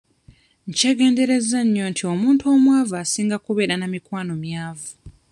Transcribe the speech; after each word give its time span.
Nkyegenderezza 0.69 1.59
nnyo 1.63 1.85
nti 1.91 2.03
omuntu 2.13 2.43
omwavu 2.53 2.93
asinga 3.03 3.37
kubeera 3.45 3.75
na 3.77 3.87
mikwano 3.93 4.33
myavu. 4.43 4.91